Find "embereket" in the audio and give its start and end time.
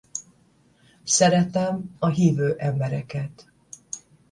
2.57-3.49